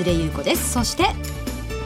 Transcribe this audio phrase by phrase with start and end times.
[0.00, 0.72] ちは江連優子です。
[0.72, 1.04] そして。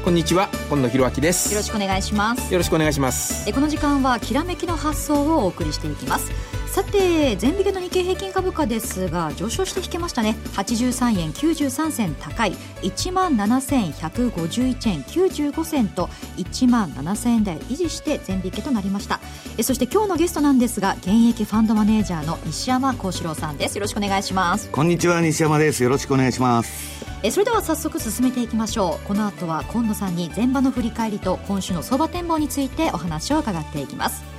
[0.04, 1.52] こんにちは今野博明です。
[1.52, 2.52] よろしくお願いします。
[2.52, 3.48] よろしくお願いします。
[3.48, 6.30] えこの時間はきらめきの発想をお送りしていきます
[6.75, 10.34] さて全引けの日経平均株価ですが上昇して引けましたね。
[10.57, 12.53] 83円93銭高い。
[12.82, 19.21] 1万7151円95銭と1万7000円台維持して全引けとなりました。
[19.57, 23.76] えそして今日のゲストなんですが現役ファンドマネージャーの西山幸四郎さんです。
[23.76, 24.68] よろしくお願いします。
[24.70, 25.81] こんにちは西山です。
[25.81, 27.04] よろしくお願いします。
[27.22, 29.06] えそれでは早速進めていきましょう。
[29.06, 34.33] この後は今野さんに前場の振り返りと今週の相場展望についてお話を伺っていきます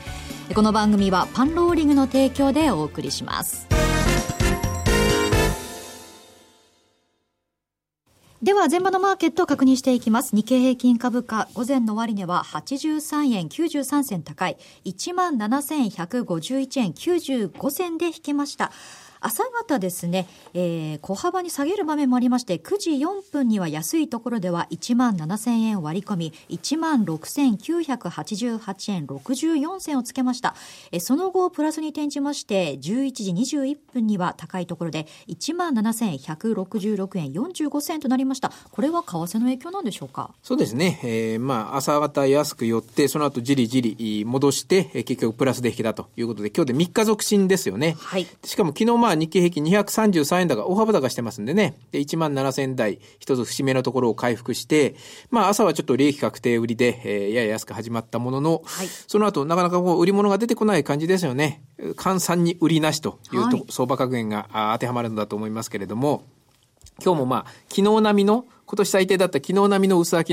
[0.54, 3.67] この番組はパンローリングの提供でお送りします。
[8.41, 10.36] では全場のマーケットを確認していきます。
[10.36, 14.58] 日経平均株価午前の終値は83円93銭高い。
[14.86, 18.72] 1万7151円95銭で引けました。
[19.19, 30.55] 朝方ですね、えー、小幅に下げる場面もありまして、9時4分には安いところでは1万7000円を割り込み、1万6988円64銭をつけました。
[30.91, 38.52] えー、その後、プラスに転じまして、11時21分には高いところで1万7166円45銭となりました。
[38.71, 40.31] これは為替の影響なんでしょうか？
[40.43, 40.99] そうですね。
[41.03, 47.95] えー、まあ、朝方安く寄って、その後じりじり戻して、えー、結局プラスで引けたということで、今日で3日続伸ですよね。
[47.99, 48.27] はい。
[48.43, 51.78] しかも昨日まあ日経平均233円高、大幅高してますんでね。
[51.92, 54.95] で、1万7000円台、一つ節目のところを回復して、
[55.30, 61.64] まあ朝はちょっと利益確定売りで、えー、やや安く始まったものの、はい、その後なかなかこう売り物が出てこない感じですよね。
[61.78, 66.23] 換算に売りなしというと、はい、相場格言が当てはまるんだと思いますけれども、
[67.03, 70.26] 今日もまあ、昨日並みの今年最低だった昨日並みの薄商い。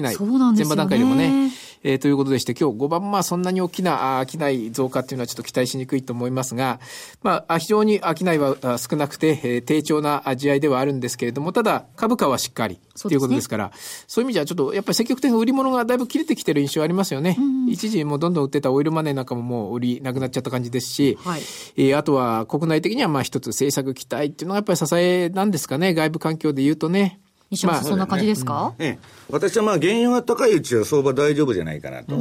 [0.56, 1.50] 前場段階でもね。
[1.84, 6.80] えー、ということでして、今日5番、まあそんなに大きな商い増加っていうのはちょっと期待しにくいと思いますが、
[7.22, 13.72] まあ非常に商いは少なくて、えー、低調な味合いではあるんですけれども、ただ株価はしっかりということですから、
[14.06, 17.36] そういう意味じゃちょっとやっぱり積極的な売り物がだいぶ切れてきてる印象ありますよね。
[17.68, 21.40] 一時もうどんどん売ってたオイルマネーなんかももう売りなくなっちゃった感じですし、はい、
[21.76, 27.21] えー、あとは国内的にはまあ一つ政策期待っていうのがやっぱり支えなんですかね、外部環境で言うとね。
[27.52, 28.98] 西山さん、まあ、そんな感じですか、ええ、
[29.30, 32.16] 私はまあ原油が高いうちは相場大丈夫じゃないかなと。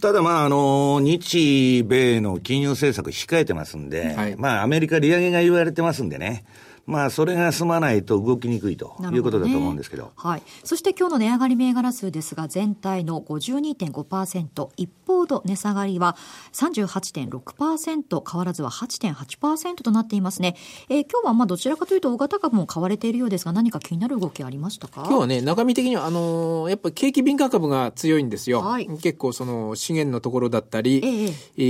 [0.00, 6.44] ただまあ、あの、日米の金融政策控えてますんで、はい、まあ、アメリカ利上げが言われてますんでね。
[6.86, 10.02] まあ、それが済まないと動きにくいということだと思うんですけど。
[10.02, 10.42] どね、はい。
[10.64, 16.16] そして今日の値上がり銘柄数ですが、全体の52.5%、一方の値下がりは
[16.52, 20.56] 38.6%、変わらずは8.8%となっていますね。
[20.88, 25.02] えー、今日はまあどちらかというと大型株も買われているようですが、何か気になる動きありましたか？
[25.06, 28.60] 今日はね、中身的には、あのー、やっぱり景気敏感株が強いんですよ。
[28.60, 31.62] はい、結構その資源のところだったり、えええ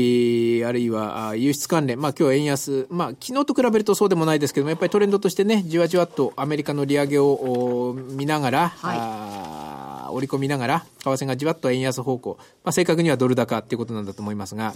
[0.63, 14.72] ー、あるいは輸出関連、まあ今日は円安、まあ昨日と比べるとそうでもないですけども、やっぱりトレレンドとしてね、じわじわっとアメリカの利上げを見ながら、はい、織り込みながら、為替がじわっと円安方向、まあ、正確にはドル高っていうことなんだと思いますが、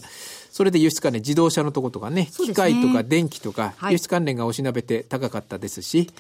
[0.51, 2.29] それで輸出関連、自動車のとことかね、ね。
[2.31, 6.11] 機械とか電気とか、輸出関連が押しなべて高かったですし、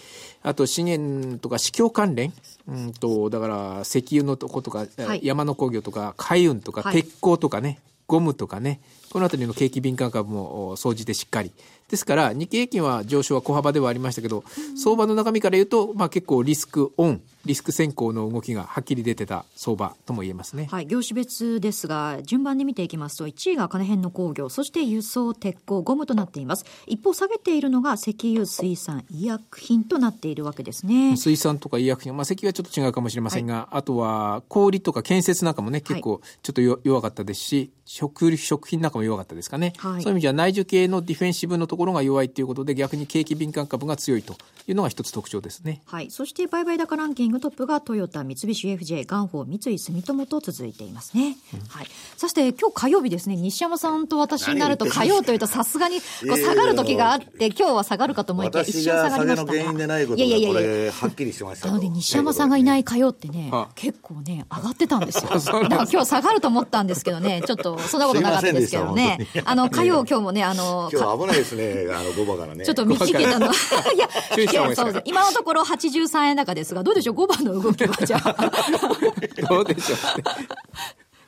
[0.42, 2.32] あと資源とか市況関連、
[2.66, 8.80] うんと、だから石油のとことか、はい、山の工業とか、海運とか、鉄鋼とかね、ゴムとかね、
[9.10, 11.52] このあたりの景気敏感株も総じてしっかり。
[11.88, 14.44] ですから、日経平均は上昇は小幅ではありましたけど、
[14.76, 20.68] 相場の中身から言うと、まあ結構リスクオン、リスク先行の動きがはっきり出てた相場とも言えますね。
[20.70, 26.66] はい、業種別ですが、順番に見ていきますと、1位が金編の工業、そして輸送、鉄鋼、ゴムとなっています。
[26.86, 31.16] 一方、下げているのが石油、水産、医薬品となっているわけですね。
[31.16, 44.34] 水産とか医薬品、まあ石油はちょっと違うかもしれませんが、はい、あとは小売とか建設なんかもね、結構ちょっと弱かったですし、食食品なんかも弱かったですかね、はい、そういう意味じゃ内需系のディフェンシブのところが弱いということで逆に景気敏感株が強いと
[44.66, 45.80] いうのが一つ特徴ですね。
[45.86, 46.10] はい。
[46.10, 51.36] そして売買高ランキングトップがトヨタ、三菱 UFJ、元宝、三井住友と続いていますね。
[51.54, 51.86] うん、はい。
[52.16, 56.04] そして今日火曜日ですね、西山さんと私になると火曜というとさすがにこ
[56.34, 65.30] う下がる時があって、今日は下がるかと思いきや一瞬下がりました原因でないことがいやいやいやはっきりしましたあのね、西山さんがいない火曜ってね、結構ね、上がってたんですよ。
[65.38, 69.18] だから今日下がると思ったんですけどね、ちょっとそんなことなかったですけどね。
[69.44, 72.64] あの、火曜今日もね、あの、 今日危ないですね、あの、5番からね。
[72.64, 73.46] ちょっと見つけたの。
[73.94, 78.36] いや、いやそう今のところ83円高ですが、どうでしょう ?5 番の動きはじゃあ。
[79.48, 79.98] どうでしょう、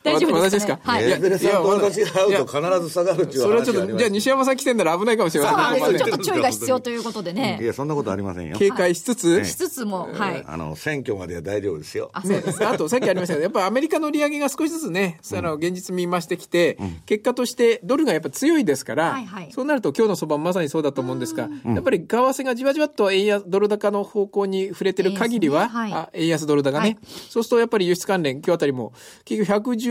[0.03, 0.79] 大丈夫です私ですか？
[0.83, 1.07] はい。
[1.07, 5.99] いや、私が会うと必ず下がるっていうそれはちょっと、じゃあ西山さん来てんなら危ないかもしれませんね。
[5.99, 7.59] ちょっと注意が必要ということでね。
[7.61, 8.57] いや、そんなことありませんよ。
[8.57, 10.43] 警戒しつつ、しつつも、はい。
[10.47, 12.09] あの、選挙までは大丈夫ですよ。
[12.13, 12.65] あ、そうです。
[12.65, 19.17] あと、さっきありましたけど、やっぱアメリカの利上げが少しずつね、あの、現実見ましてきて、結果としてドルがやっぱ強いですから、
[19.51, 26.97] そうなると今日の相場まさにそうだと思うんですが、やっぱり為替がじわじわっと円安、ドル高の方向に触れてる限りは、あ円安ドル高ね。
[27.29, 28.93] そうするとやっぱり輸出関連、今日あたりも、
[29.25, 29.47] 結局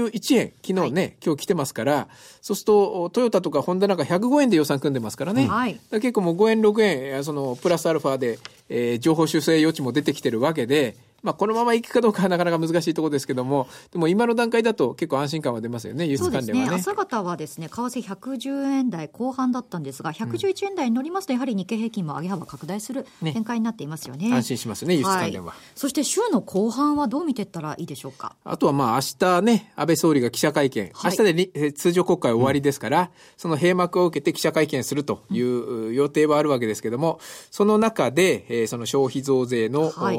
[0.09, 2.09] 111円、昨日ね、今日来てますから、
[2.41, 5.47] そうすると、トヨタとかホンダなんか105円で予算組んでますからね。
[5.47, 8.39] はい、結構もう5円、6円、その、プラスアルファで、
[8.69, 16.71] えー、情報修正余地も出てきてるわけで、まあ、このままいくかどうかはなかなか難しいところですけども、でも今の段階だと結構安心感は出ますよね、輸出関連はね。
[16.71, 24.29] ね朝方はですね、為替110円台後半だったんですが、111円台に乗りますと、やはり日経平均も上げ幅拡大する展開になっていますよね。
[24.29, 28.35] ね安心しますね、輸出関連は、はい、そして週の後半はどう見ていったらいいでしょうか？
[28.45, 37.21] あとはまあ明日ね、安倍総理が記者会見、明日で通常国会終わりですから、うん、その閉幕を受けて記者会見するという予定はあるわけですけども、
[37.51, 40.17] その中で、えー、その消費増税の、はい、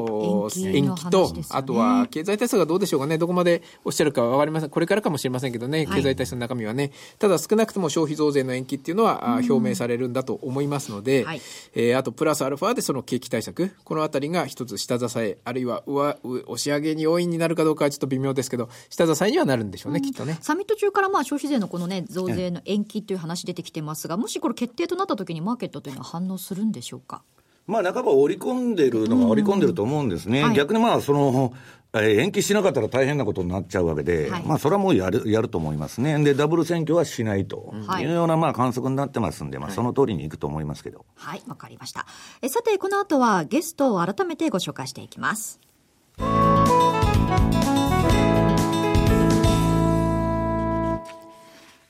[0.76, 11.40] 延期と、あととは、経済対策がどうでしょうかね、どこまでおっしゃるかは分かりません、これからかもしれませんけどね、経済対策の中身はね、はい、ただ少なくとも消費増税の延期っていうのは、表明されるんだと思いますので、はい、
[11.74, 20.38] えー、あとプラスアルファでその景気対策、このあたりが一つ下支え、あるいは上押し上げに要因になるかどうかはちょっと微妙ですけど、下支えにはなるんでしょうね、きっとね。
[20.40, 27.22] サミット中からまあ消費税のこのね、増税の延期という話出てきてますが、もしこれ決定となったときにマーケットというのは反応するんでしょうか？
[27.66, 30.42] まあ、半ば織り込んでるのが織り込んでると思うんですね。
[30.42, 31.52] はい、逆にまあ、その、
[31.94, 36.18] え延期しなかったら大変なことになっちゃうわけで、はい、まあ、それはもうやる、やると思いますね。
[36.24, 41.04] で、ダブル選挙はしないというような、まあ、観測になってますんで、まあ、その通りにいくと思いますけど。
[41.16, 42.06] はい、わ、かりました。
[42.40, 45.60] え、さて、この後はゲストを改めてご紹介していきます。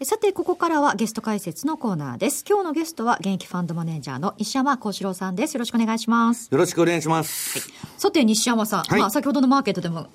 [0.04, 2.44] さて、ここからはゲスト解説のコーナーです。
[2.48, 5.54] 今日のゲストは現役ファンドマネージャーの西山幸四郎さんです。
[5.54, 6.48] よろしくお願いします。
[6.50, 7.60] よろしくお願いします。
[7.60, 10.08] はい、さて、西山さん、はい、まあ、先ほどのマーケットでも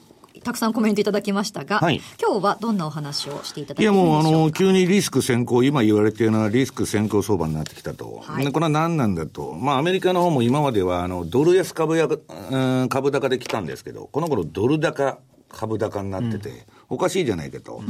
[0.43, 8.23] たくさんコメントいただきましたが、はい、今日はどんなお話をしていただけるいやもう、あの、急にリスク先行、今言われているのはリスク先行相場になってきたと。
[8.25, 9.53] はい、これは何なんだと。
[9.53, 15.19] まあ、アメリカの方も今までは、あの、ドル安株や、うん、株高で来たんですけど、この頃ドル高、
[15.49, 16.57] 株高になってて、うん、
[16.89, 17.81] おかしいじゃないかと、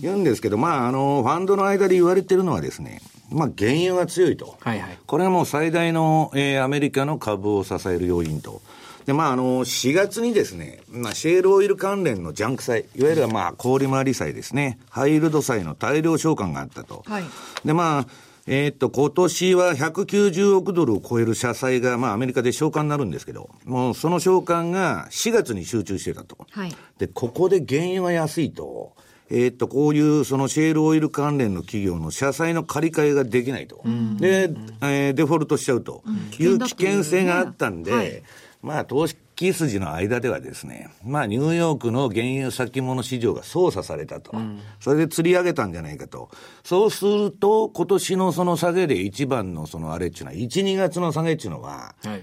[0.00, 4.56] 言うんですけど、まあ、あの、ファンドの間で言われてるのはですね、まあ、原油が強いと。
[4.60, 8.62] はいはい、これはもう最大の、えー、アメリカの株を支える要因と。
[9.06, 17.02] で、まあ、あの、4月にですね、まあ、シェールオイル関連のジャンク債、いわゆる、まあ、氷回り債ですね、ハイルド債の大量償還があったと。
[17.06, 17.24] はい、
[17.64, 18.06] で、まあ、
[18.46, 26.36] えー、っと、今年は190億ドルを超える社債が、まあ、アメリカで償還になるんですけど、もうその償還が4月に集中してたと。
[26.50, 26.76] はい。
[26.98, 28.92] で、ここで原油が安いと、
[29.30, 33.82] えー、っと、こういうそのシェールオイル関連の企業の社債の借り換えができないと。
[34.18, 34.50] で、
[34.82, 36.02] えー、デフォルトしちゃうと
[36.38, 38.22] いう危険性があったんで、はい、
[38.62, 44.30] まあ、投資キ筋の間ではですね、まあ、ニューヨークの原油先物市場が操作されたと。
[44.32, 46.30] うん、それで釣り上げたんじゃないかと。
[46.62, 52.22] そうすると、今年のその下げで一番のそのあれっていうのは、1、2月の下げっていうのは、はい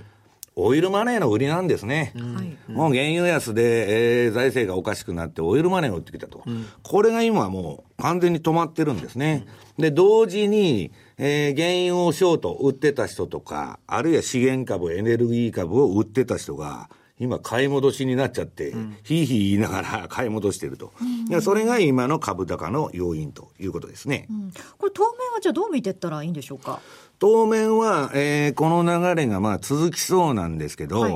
[0.56, 2.12] オイルマネーの売りなんですね。
[2.14, 6.44] うん、もう原油安で、えー、財政がおかしくなって、オイルマネーを売ってきたと。
[6.46, 9.46] うん、これが今もう完全に止まってるんですね。
[9.78, 16.90] で、同時に、えー、原油をショート売ってた人とか、あるいは資源株、エネルギー株を売ってた人が、
[17.22, 20.92] 今買い戻しになっちゃって、ひいひい言いながら 買い戻してると。
[21.30, 24.26] うん、それが今の株高の要因ということですね。
[24.32, 26.82] うん、これ当面はじゃあどう見ていったらいいんでしょうか？
[27.22, 31.14] 当面は、えー、この流れがまあ続きそうなんですけど、はい、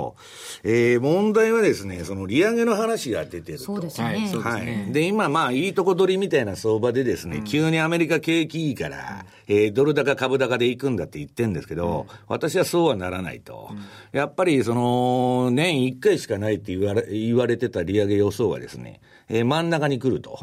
[0.63, 3.63] えー、問題はですね、その利上げの話が出てると。
[3.63, 4.31] そうですね。
[4.39, 4.93] はい。
[4.93, 13.71] で、今まあいいとこ取りみたいな相場でですね、うん、急にアメリカ景気いいから、うん、えー、ドル高株高で行くんだって言ってんですけど、うん、私はそうはならないと。
[14.11, 20.37] やっぱりその、年1回しかないって言われ言われてた利上げ予想がですね、えー、真ん中に来ると。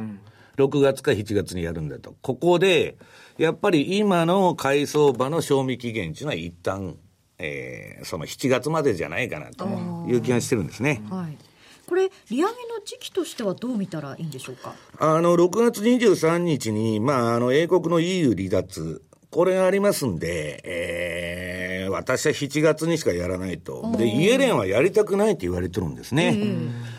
[0.64, 2.14] 6月か7月にやるんだと。
[2.22, 2.96] ここで、
[3.38, 6.96] やっぱり今の買い相場の賞味期限っていうのは一旦、
[7.38, 9.66] えー、その7月までじゃないかなと
[10.08, 11.02] いう気がしてるんですね。
[11.10, 11.36] はい。
[11.86, 12.48] これ、利上げの
[12.84, 14.74] 時期としてはどう見たらいいんでしょうか？
[14.98, 23.92] あの、6月23日に、まあ、あの、英国の EU 離脱、これがありますんで、えー、私は7月にしかやらないと。
[23.96, 26.38] で、イエレンはやりたくないって言われてるんですね。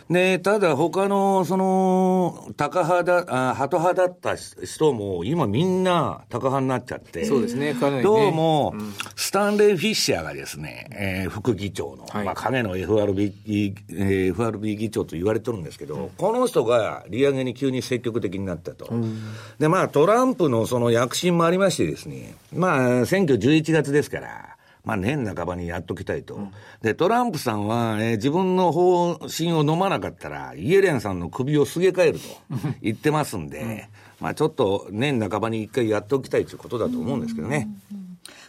[0.10, 7.26] で、ただ他の、その、高派だ、あ、ハト派だった人も、今みんな高派になっちゃって。
[7.26, 8.02] そうですね、ね。
[8.02, 18.86] どうも、うん、スタンレー・フィッシャーがですね、えー、副議長の、はい、まあ、影の FRB、えー、FRB 議長と言われてるんですけど、うん、この人が利上げに急に積極的になったと。
[18.86, 19.24] うん、
[19.58, 24.53] で、まあ、トランプのその躍進もありましてですね、まあ、選挙11月ですから、
[24.84, 26.36] まあ年半ばにやっときたいと。
[26.36, 32.26] うん、で、トランプさんは、えー、自分の方針を飲まなかったら、イエレンさんの首をすげ替えると
[32.82, 37.70] 言ってますんで、うん、まあちょっと年半ばに一回やっておきたいということだと思うんですけどね。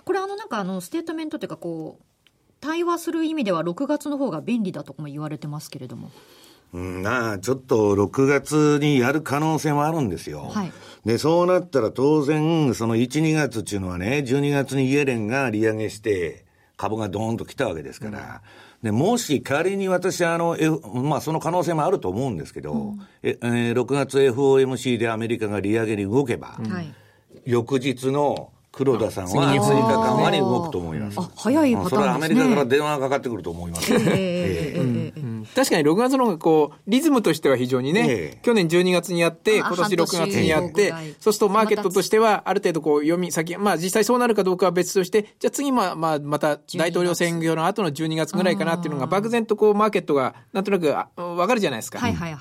[0.05, 2.05] これあのなんかあのステートメントというかこう、
[2.61, 6.11] 対話する意味では6月の方が便利だとも言われてますけれども。
[6.73, 10.51] うん、なあ、ちょっと6月にやる可能性もあるんですよ。
[10.53, 10.73] はい。
[11.05, 16.45] で、そうなったら当然、その1、2月っていうのはね、12月にイエレンが利上げして、
[16.77, 18.43] 株がドーンと来たわけですから、
[18.83, 26.95] うん、で、もし仮に私、あの、F、まあその可能性もあると思うんですけど、うん、ええー、6月 FOMC でアメリカが利上げに動けば、うん、
[27.45, 31.21] 翌日の黒田さんは追加緩和に動くと思います。
[31.21, 31.91] あ、早いパターンですね。
[31.91, 34.01] それはアメリカから電話がかかってくると思います、ね。
[34.01, 34.84] えー、えー
[35.55, 51.99] 確かに6月の方がこう、リズムとしては非常にね、え去年12月にやって、今年6月にやって、そうするとマーケットとしては、ある程度こう、読み先、まあ実際そうなるかどうかは別として、じゃあ次まあ、まあ、また大統領選挙の後の12月ぐらいかなっていうのが、漠然とこう、マーケットがなんとなくわかるじゃないですか。
[51.99, 52.37] はいはい、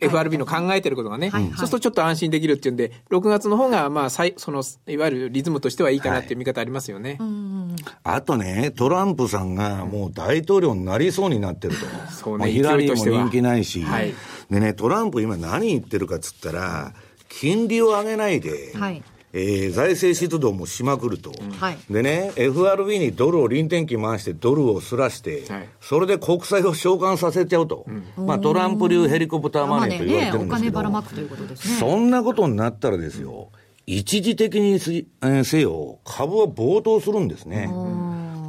[0.00, 1.30] FRB の考えてることがね。
[1.30, 7.16] はいはい、そうするとちょっと安心できるっていうんで、6月の方が、まあ、その、いわゆるリズムとしてはいいかなっていう見方ありますよね。
[7.20, 7.26] は
[7.76, 11.86] い、あとね、トランプさんがもう大統領になりそうになってると。
[12.12, 14.14] そうね、ヒラリーも人気ないし、はい、
[14.50, 16.92] でね、トランプ今何言ってるかっつったら、
[17.28, 19.02] 金利を上げないで、はい。
[19.32, 31.78] えー、財政出動もしまくると、はい、でね、FRB にドルを臨転機回して、ドルをすらして、はい、それで国債を償還させちゃうと、うん、まあ、トランプ流ヘリコプターマネーと言われてるんですけど。
[31.78, 33.50] そんなことになったらですよ、
[33.86, 37.70] 一時的にせよ、株は暴騰するんですね。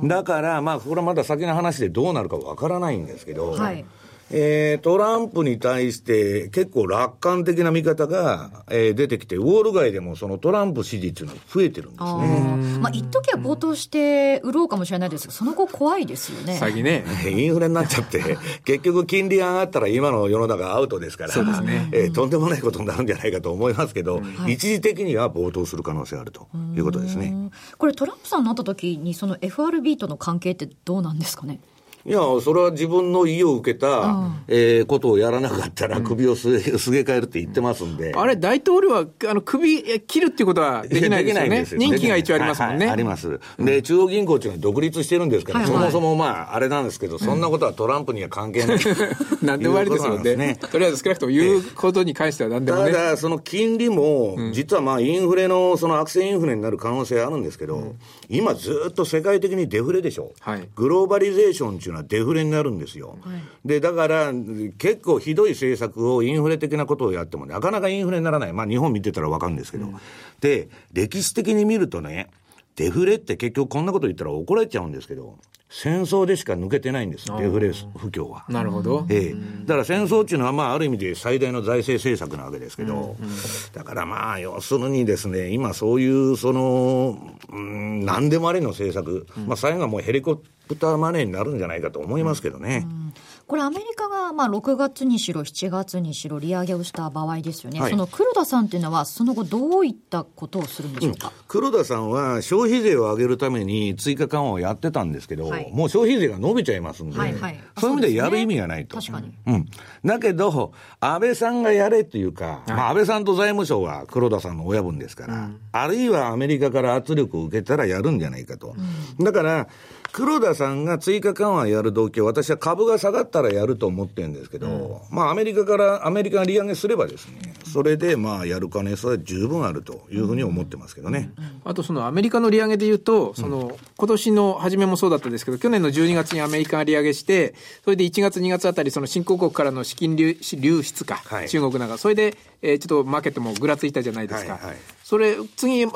[0.03, 3.85] だから、まあ、これはまだ先の話でどうなるかわからないんですけど、はい。
[4.33, 12.79] えー、トランプに対して結構楽観的な見方が、えー、出てきて、ウォール街でもそのトランプ支持っていうのは増えてるんですね。
[12.79, 16.57] まあ、一時は暴騰して売ろうかもしれないですけど、その後怖いですよね。
[16.57, 17.03] 最近ね。
[17.29, 21.89] インフレになっちゃって、 結局金利上がったら今の世の中アウトですから、そうですね。
[21.91, 27.33] えー、とんでもないことになるんじゃないかと思いますけど、うんはい、一時的には暴騰する可能性があるということですね。
[27.77, 31.59] これトランプさんになった時に、その FRB との関係ってどうなんですかね？
[32.05, 38.13] いや、それは自分の意を受けた、うん、えー、ことをやらなかったら首をす,、すげ替えるって言ってますんで。
[38.15, 41.59] あれ、大統領は、あの、首切るっていうことはできないですよね。
[41.59, 42.75] よ任期が一応ありますもんね。
[42.77, 43.39] はいはい、あります。
[43.59, 48.79] で、中央銀行っていうのは独立してるんですから、そもそもまあ、あれなんですけど、そんなことはトランプには関係ない。
[49.43, 50.57] なんでもありですよね。
[50.71, 52.91] とりあえず少なくとも言うことに関しては何でもね。
[52.91, 57.95] ただ、その金利も、実はまあ、インフレの、その悪性インフレになる可能性あるんですけど、
[58.29, 60.33] 今ずっと世界的にデフレでしょ。
[60.39, 63.17] はい、グローバリゼーションいうのはデフレになるんですよ。
[63.21, 64.33] はい、で、だから、
[64.77, 68.53] 結構ひどい政策を、インフレ的なことをやっても、なかなかインフレにならない。
[68.53, 69.95] まあ、日本見てたらわかるんですけど、うん、
[70.39, 72.29] で、歴史的に見るとね、
[72.75, 75.37] デフレって結局こんなこと言ったら怒られちゃうんですけど、
[75.69, 78.43] 戦争でしか抜けてないんです、デフレ不況は。
[78.49, 79.05] なるほど。
[79.09, 79.35] ええ。
[79.65, 83.31] だから戦争っていうのは、まあ、ある意味で最大の財政政策なわけですけど、うんうん、
[83.73, 87.17] だからまあ、要するにですね、今そういう、その、
[87.49, 92.85] うん、何でもありの政策、うん、まあ、最後はもうヘリコプターマネーになるんじゃないかと思いますけどね。
[92.85, 93.13] うん
[93.51, 108.95] これアメリカがまあ6月にしろ7月にしろ利上げをした場合ですよね、はい、その黒田さんというのはその後どういったことをするんでしょうか、うん、黒田さんは消費税を上げるために追加緩和をやってたんですけど、はい、もう消費税が伸びちゃいますんで、はいはい、そういう意味でやる意味がないと。
[108.95, 109.33] 確かに。
[109.45, 109.67] うん。
[110.05, 118.75] だけど、安倍さんがやれっていうか、まあ安倍さんと財務省は黒田さんの親分ですから、うん、あるいはアメリカから圧力を受けたらやるんじゃないかと。
[119.19, 119.67] うん、だから、
[120.11, 124.67] 黒田さんが追加緩和やる動機は、私は株が下がったらやると思ってるんですけど、
[125.09, 131.31] うん、まあ、アメリカから、アメリカが利上げすればですね、それで、まあ、やる可能性は十分あるというふうに思ってますけどね。
[131.63, 144.53] あと、そのアメリカの利上げでいうと、その、今年の初めもそうだったんですけど、去年の12月にアメリカが利上げして、それで1月、2月あたり、その新興国からの資金流流出か、はい、中国なんか、それでえー、ちょっとマーケットもぐらついたじゃないですか。
[144.53, 145.89] はいはい、それ、次、利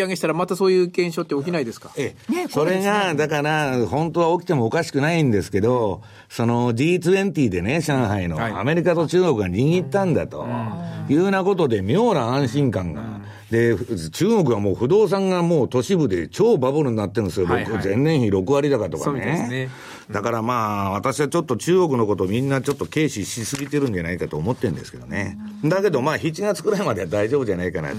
[0.00, 1.90] 上げしたらまたそういう現象って起きないですか？
[1.96, 2.32] ええ。
[2.32, 10.46] ね、それが、だから、本当は起きてもおかしくないんですけど、その G20 でね、上海の、アメリカと中国が握ったんだと、
[11.08, 13.02] いうようなことで妙な安心感が。
[13.50, 13.74] で、
[14.12, 17.46] 中国はもう不動産がもう都市部で超バブルになってるんですよ。
[17.46, 19.48] はいはい、前年比6割高とかね。
[19.48, 19.68] ね
[20.10, 25.38] だからまあ、私はちょっと中国のことをみんなちょっと軽視しすぎてるんじゃないかと思ってるんですけどね。
[25.64, 27.96] だけどまあ、7月くらいまでは大丈夫じゃないかなと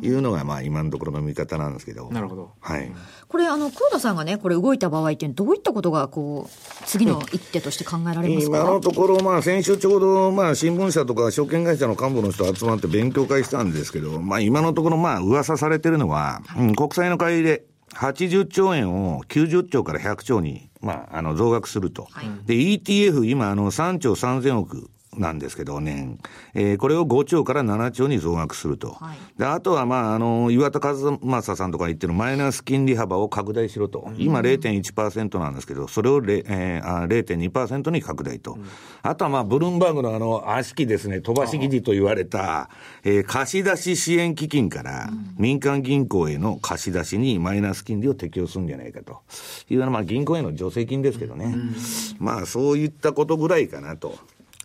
[0.00, 2.10] いうのがまあ、今のところの見方なんですけど。
[2.10, 2.52] なるほど。
[2.60, 2.90] はい。
[3.28, 8.58] これ、あの、黒田さんがね、これ動いた場合って、どういったことが、こう、次の一手として考えられますか？
[8.58, 22.08] 今のところ、まあ、先週ちょうど、まあ、新聞社とか証券会社の幹部の人集まって勉強会したんですけど、まあ、今のところ、まあ、噂されてるのは、うん、国債の買い入れ、80兆円を90兆から100兆に、まあ、あの、増額すると。
[22.10, 26.18] はい、で、ETF、今、あの、3兆3000億なんですけど、年。
[26.54, 28.92] えー、これを5兆から7兆に増額すると。
[28.92, 34.10] はい、で、あとは、まあ、あの、岩田和正さんとか言ってるマイナス金利幅を拡大しろと。
[34.16, 38.54] 今0.1%なんですけど、それを、えー、0.2%に拡大と。
[38.54, 38.64] うん、
[39.02, 42.70] あとは、まあ、ブルームバーグのあの、悪しきですね、飛ばし記事と言われた、
[43.04, 49.20] えー、貸し支援基金から民間銀行への貸し出しにマイナス金利を適用するんじゃないかと。
[49.68, 51.44] いうのは、まあ、銀行への助成金ですけどね。
[51.46, 51.74] うん、
[52.18, 54.18] まあ、そういったことぐらいかなと。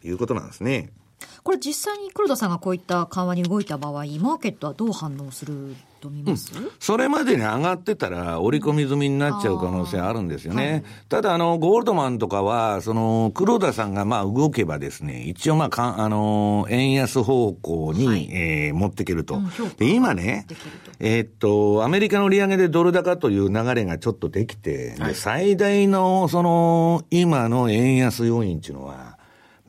[0.04, 0.92] いうことなんですね。
[1.44, 10.72] これ実際に黒田さんがこういった緩和に動いた場合、マーケットはどう反応すると見ます、うん、それまでに上がってたら、織り込み済みになっちゃう可能性あるんですよね。
[10.72, 19.36] はい、ただ、あの、ゴールドマンとかは、その、黒田さんがまあ動けばですね、一応まあ、かあの、円安方向に、はい、えー、持っていけると。
[19.36, 20.48] うん、で、今ね、
[21.00, 29.17] えー、っと、アメリカの利上げでドル高という流れがちょっとできて、はい、最大の、その、今の円安要因っていうのは、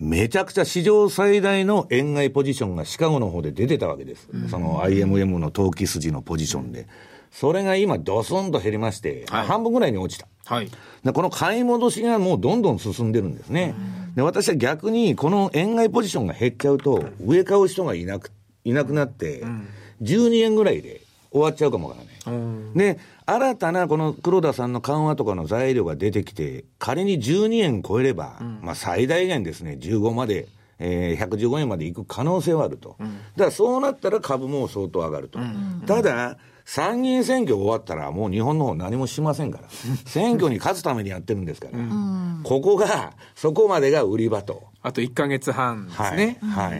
[0.00, 4.28] めちゃくちゃ史上最大の円買いポジションがシカゴの方で出てたわけです。
[4.48, 6.86] その IMM の投機筋のポジションで。
[7.30, 10.26] それが今、ドスンと減りまして、はい、半分ぐらいに落ちた。
[10.46, 10.70] はい、
[11.04, 13.74] でこの買い戻しがもうどんどん進んでるんですね。
[14.14, 18.30] で私は逆に、この円買いポジションが減っちゃうと、上買う人がいなく
[18.64, 19.44] いなくなって、
[20.02, 22.74] 12円ぐらいで終わっちゃうかもわからない。
[22.76, 22.98] で、
[23.28, 32.96] 新たなこの黒田さんの緩和とかの材料が出てきて、仮に12円超えれば、うん、まあ最大限ですね、15まで、えー、115円までいく可能性はあると。
[32.98, 35.38] うん、だからそうなったら株も相当上がると。
[35.38, 39.68] うん、ただ、参議院選挙終わったらもう日本の方何もしませんから。
[40.08, 41.78] 選挙に勝つためにやってるんですから。
[42.44, 44.68] ここが、そこまでが売り場と。
[44.80, 46.38] あと1か月半ですね。
[46.40, 46.70] はい。
[46.70, 46.76] は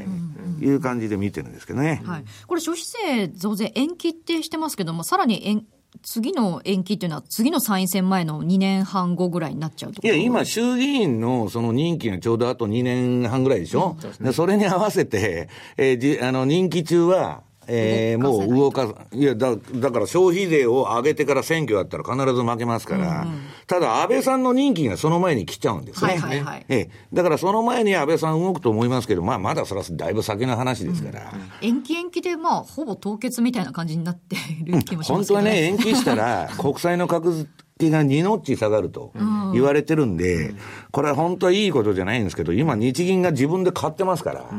[0.61, 2.01] い、いう感じで見てるんですけどね。
[2.07, 2.25] はい。
[2.47, 5.67] これ消費税増税延期ってしてますけども、さらに延
[6.03, 26.13] 次の延期っていうのは、次の参院選前の2年半後ぐらいになっちゃういや、今、衆議院のその任期がちょうどあと2年半ぐらいでしょ、うん、そね、それに合わせて、えー、じあの任期中は、えー、もう動かいやだ、だから消費税を上げてから選挙やったら必ず負けますから、うんうん、ただ安倍さんの任期がその前に来ちゃうんですね。
[26.13, 31.31] はいはいはい、えー、だからその前に安倍さん動くと思いますけど、まあまだそれはだいぶ先の話ですから。
[31.33, 39.13] うんうん、延期延期でまあほぼ凍結みたいな感じになってる気もしますけど、ね、本当はね、 延期したら国債の格付が2ノッチ下がると
[39.53, 40.55] 言われてるんで、
[40.91, 44.51] これは本当はいいことじゃないんですけど、今日銀が自分で買ってますから、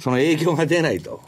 [0.00, 1.22] その影響が出ないと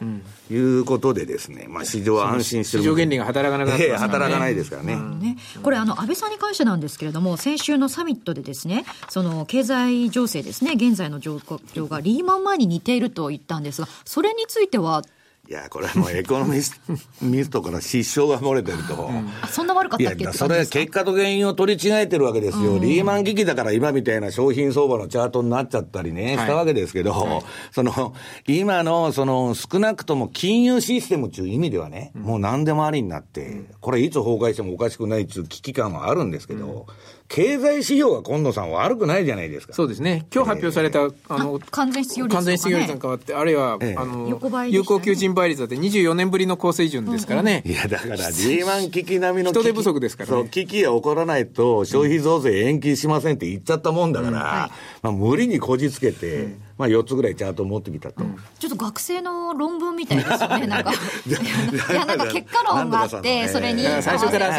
[0.50, 2.82] いうことでですね、まあ市場は安心してる。
[2.82, 4.96] 市場原理が働かなくなってます働かないですからね。
[4.96, 5.36] ね。
[5.62, 15.02] これあの安倍さんに関してなんですけれども、先週のサミットでですね、その経済情勢ですね、現在の状況がリーマン前に似ていると言ったんですが、それについては
[15.48, 16.80] いや、これはもうエコノミス
[17.22, 18.94] ミストから失笑が漏れてると。
[18.94, 22.72] うん、そんな悪かったっけいや、それは結果と原因を取り違えてるわけですよ。
[22.72, 28.14] うん、リーマン危機だから今みたいな商品相場のチャートになっちゃったりね、したわけですけど、はい、その、
[28.48, 36.86] 今の、その、少なくとも金融システムっていう意味ではね、うん、もう何でもありになって、これいつ崩壊してもおかしくないっていう危機感はあるんですけど、
[37.28, 39.72] 経済指標が今野さん悪くないじゃないですか。
[39.72, 40.26] そうですね。
[40.32, 47.62] 今日発表された、えー、あの、完全失業率、完全失業率に変わって、あるいは、えー、あの、有効求人倍率だって24年ぶりの高水準ですからね。
[47.66, 54.44] いや、だから、リーマン危機並みの人手不足ですから、ね、そう、危機が起こらないと消費増税延期しませんって言っちゃったもんだから、うん。
[54.44, 54.70] はい、
[55.02, 60.92] まあ、無理にこじつけて、うんまあ、4つぐらいチャートを持ってきたと、うん、ちょっと学生の論文みたいですよね、 なんか。
[60.92, 64.54] いや、なんか結果論があって、それに最初から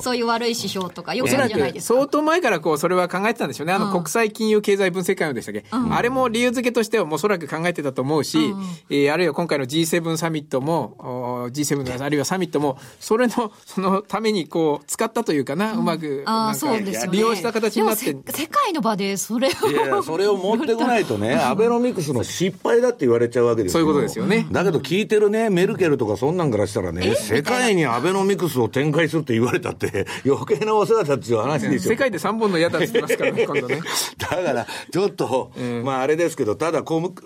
[0.00, 1.94] そういう悪い指標とか、よくやるじゃないですか。
[1.94, 3.72] 相当前からこう、それは考えてたんでしょうね。
[3.72, 18.04] あの、国際金融経済分析会でしたっけ、うん、あれも理由付けとしては、おそらく考えてたと思うし、うん、えー、あるいは今回の G7 サミットも、G7 の あるいはサミットも、それの、そのためにこう、使ったというかな、うまく、あそうです利用した形になって。
[18.04, 20.02] 世界の場でそれを。
[20.02, 23.80] それを持ってこないとね、アベノミクスの失敗だって言われちゃうわけですよ。
[23.80, 24.46] そういうことですよね。
[24.50, 31.90] だけど聞いてるね、メルケルとかそんなんからしたらね、世界にアベノミクスを展開するって言われたって、 余計なお世話だっていう話でしょ。
[31.90, 33.80] 世界で3本の矢だって言ますからね、 今度ね。
[34.18, 35.52] だから、ちょっと、
[35.84, 36.84] まああれですけど、ただ、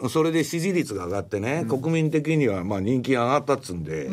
[0.08, 4.10] それで支持率が上がってね、国民的にはまあ人気が上がったっつんで、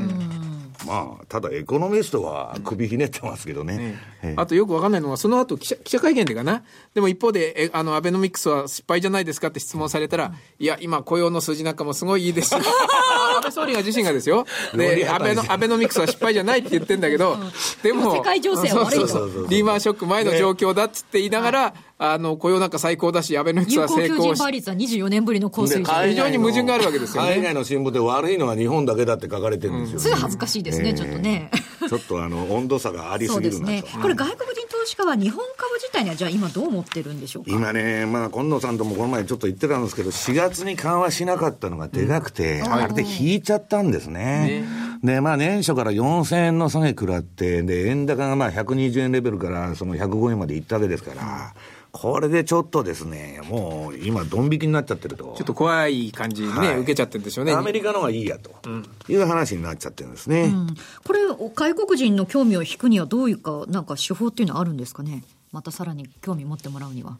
[0.85, 3.99] まあ、ただエコノミストは首ひねってますけどね。
[4.23, 6.63] ねあとよくわかんないのは、その後記者記者会見でかな。
[6.93, 12.55] でも一方で、えあの、アベノミクスは失敗じゃないですかって質問されたら、いや、今雇用の数字なんかもすごいいいですし、
[13.41, 14.45] 安倍総理が自身がですよ。
[14.75, 17.37] で、アベノ、アベノミクスは失敗じゃないって言ってんだけど、
[17.81, 19.47] でも、世界情勢は悪いと。
[19.49, 24.09] リーマンショック前の状況だっつって言いながら、あの、雇用なんか最高だし、アベノミクスは成功し。
[24.09, 25.85] 有効求人倍率は24年ぶりの高水準。
[25.85, 27.33] 非常に矛盾があるわけですよね。
[27.33, 30.03] 海外の新聞で悪いのは日本だけだって書かれてるんですよ、ね。
[30.03, 31.51] すぐ恥ずかしいですね、ちょっとね。
[31.87, 33.71] ちょっとあの、温度差がありすぎるなと。
[33.71, 33.83] ね。
[34.01, 37.51] これ外国人投資家は日本株自体にはじゃあ今どう思ってるんでしょうか？
[37.51, 44.63] 今ね、まあ、今野さんともこの前ちょっと言ってたんですけど、4月に緩和しなかったのがでかくて、うん、あれで引いちゃったんですね。
[44.63, 51.53] ねで、まあ年初から4000円の下げ食らって、で、円高がまあ120円レベルからその105円までいったわけですから、
[51.91, 55.33] これでちょっとですね、もう今、ドン引きになっちゃってると。
[55.37, 57.51] ちょっと怖い感じね、はい、受けちゃってるんでしょうね。
[57.51, 58.51] アメリカの方がいいやと、
[59.09, 60.43] いう話になっちゃってるんですね。
[60.43, 61.19] うん、これ、
[61.53, 65.23] 外国人の興味を引くにはどういうか、なんか手法っていうのはあるんですかね？
[65.51, 67.17] またさらに興味持ってもらうには。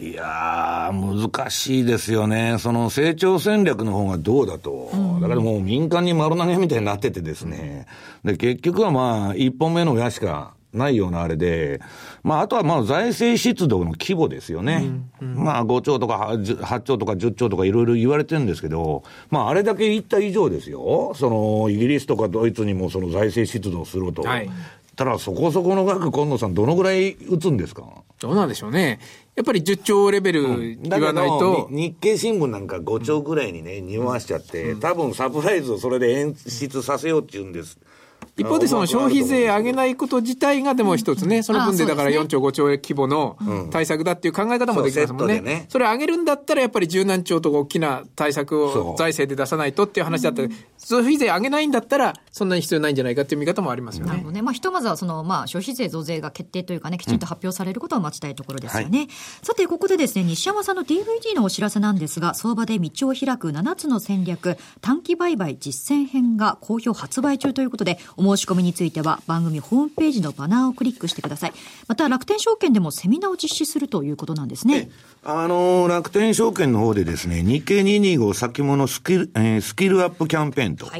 [0.00, 2.56] いやー、難しいですよね。
[2.58, 4.90] その成長戦略の方がどうだと。
[4.92, 7.86] うん、だからもう民間に丸投げみたいになっててですね。
[8.24, 11.80] で、結局はまあ、一本目の親しかないようなあれで、
[12.24, 14.90] まあ、あとはまあ財政出動の規模ですよね。
[15.22, 21.12] うんうん、まあ、5兆とか8兆とか10兆とかいろいろ言われてるんですけど、まあ、あれだけ言った以上ですよ。
[21.14, 24.22] その、イギリスとかドイツにもその財政出動すると。
[24.22, 24.50] はい、
[24.96, 27.84] ただ、そこそこの額、今野さん、どのぐらい打つんですか？
[28.20, 29.00] どうなんでしょうね。
[29.34, 37.78] やっぱり10兆レベル言わないと、うん、日経新聞なんか5兆ぐらいにね、匂わしちゃって、うん、多分サプライズをそれで演出させようっていうんです。
[38.36, 43.36] 一方でその消費税上げないこと自体がでも一つね、その分でだから4兆5兆円規模の
[43.70, 45.66] 対策だっていう考え方もできますもんね。
[45.68, 54.10] それ上げるんだったらやっぱり十何兆とか大きな対策を財政で出さないとっていう話だったら、消費税上げないんだったらそんなに必要ないんじゃないかっていう見方もありますよね。
[54.10, 54.42] なるほどね。
[54.42, 59.08] まあひとまずはそのまあ消費税増税が決定というかね、きちんと発表されることを待ちたいところですよね。
[59.42, 71.52] さてここでですね、西山さんの DVD のお知らせなんですが、相場で道を開く7つの戦略、短期売買実践編が好評発売中ということで、お申し込みについては番組ホームページのバナーをクリックしてください。
[71.88, 74.90] また楽天証券でもセミナーを実施するということなんですね。
[75.22, 80.90] あの、楽天証券の方でですね、日経225先物スキル、えー、スキルアップキャンペーンと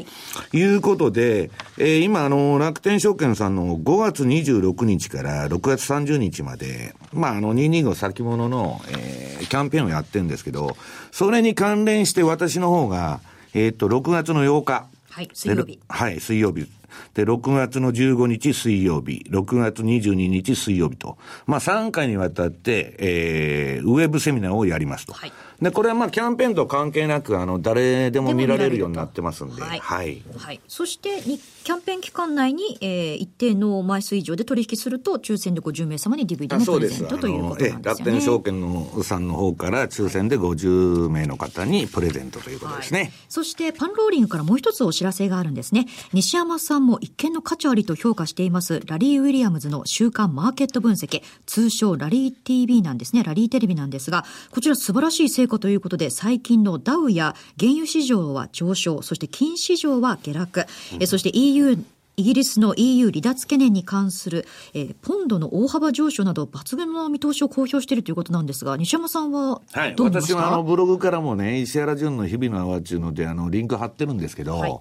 [0.53, 10.75] いうことで、はい、えー、今あの、楽天証券さんの5月26日から6月30日まで、まああの、225先物の、えー、キャンペーンをやってるんですけど、
[11.11, 13.19] それに関連して私の方が、
[13.53, 15.79] えっ、と、6月の8日、はい、水曜日。
[15.87, 16.67] はい、水曜日。
[17.13, 25.13] で、6月の15日水曜日、6月22日水曜日と、まあ3回にわたって、えー、ウェブセミナーをやりますと。
[25.13, 25.31] はい
[25.61, 29.61] で、これはまあキャンペーンと関係なく、あの、誰でも見られるようになってますんで。
[29.61, 29.79] はい。
[29.79, 30.21] はい。
[30.37, 37.83] はい、そして、キャンペーン期間内に、えー、一定の枚数以上で取引すると、抽選で50名様に DVD のプレゼントということですよね。
[37.83, 42.99] 楽天証券のさんの方から抽選で50名の方にプレゼントということですね。
[42.99, 45.87] はい、そして、パンローリングからもう一つお知らせがあるんですね。
[46.13, 53.23] 西山さんも一見の価値ありと評価しています、ラリー・ウィリアムズの週間マーケット分析、通称ラリー TV なんですね。
[53.23, 61.77] ラリーテレビなんですが、こちら素晴らしい成果ということで、最近のダウや原油市場は上昇、そして金市場は下落、うん、えそして EU
[62.17, 74.79] イギリスの EU 離脱懸念に関する、えー、ポンドの大幅上昇など抜群の見通しを公表しているということなんですが、西山さんははい、私はあのブログからもね、石原淳の日々の泡っていうので、あの、リンク貼ってるんですけど、はい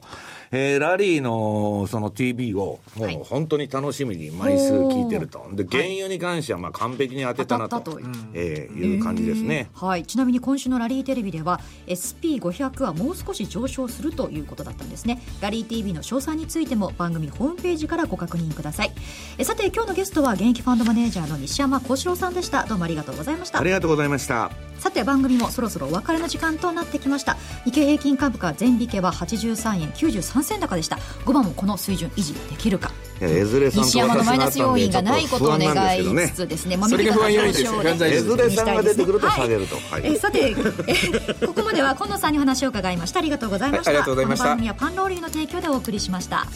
[0.56, 5.44] えー、ラリーのその TV を、もう本当に楽しみに毎週聞いてると。
[5.52, 8.00] で、原油に関してはまあ完璧に当てたなと、と
[8.34, 10.04] えー、いう感じですね、はい。
[10.04, 15.20] ちなみに今週のラリーテレビでは、SP500 はもう少し上昇するということだったんですね。
[15.40, 18.92] ラリー TV の詳細についても番組ホームページからご確認ください。
[19.38, 22.64] えさて、今日のゲストは現役ファンドマネージャーの西山幸四郎さんでした。
[22.66, 23.58] どうもありがとうございました。
[23.58, 24.52] ありがとうございました。
[24.84, 30.96] さて番組もそろそろお別れの時間となってきました日経平均株価前引けは83円93銭高でした。
[31.24, 32.92] 5番もこの水準維持できるか。
[33.20, 37.82] 西山のマイナス要因がないことを願いつつですね、まあ、それが不安要因ですよ。
[37.82, 40.02] エズレさんが出てくると下げると、はい。
[40.02, 43.20] はい、えさてえここまでは今野さんに話を伺いました。
[43.20, 44.44] ありがとうございました、はい、ありがとうございました。
[44.44, 46.46] この番組はパンローリーの提供でお送りしました